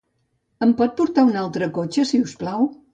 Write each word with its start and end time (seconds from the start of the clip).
Em 0.67 0.71
pot 0.79 0.97
portar 1.01 1.27
un 1.29 1.39
altre 1.45 1.71
cotxe, 1.79 2.09
si 2.15 2.27
us 2.29 2.39
plau? 2.45 2.71